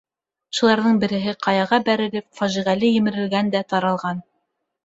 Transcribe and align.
Шуларҙың 0.59 0.95
береһе 1.03 1.33
ҡаяға 1.47 1.79
бәрелеп, 1.89 2.27
фажиғәле 2.39 2.91
емерелгән 2.95 3.55
дә 3.59 3.63
таралған. 3.75 4.27